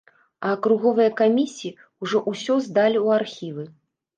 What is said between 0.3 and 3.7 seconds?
А акруговыя камісіі ўжо ўсё здалі ў архівы.